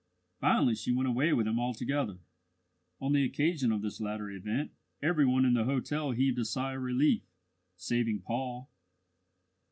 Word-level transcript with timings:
Finally, 0.39 0.73
she 0.73 0.91
went 0.91 1.07
away 1.07 1.31
with 1.31 1.47
him 1.47 1.59
altogether. 1.59 2.17
On 2.99 3.13
the 3.13 3.23
occasion 3.23 3.71
of 3.71 3.83
this 3.83 4.01
latter 4.01 4.31
event 4.31 4.71
every 4.99 5.27
one 5.27 5.45
in 5.45 5.53
the 5.53 5.65
hotel 5.65 6.09
heaved 6.09 6.39
a 6.39 6.43
sigh 6.45 6.73
of 6.73 6.81
relief, 6.81 7.21
saving 7.75 8.21
Paul. 8.23 8.71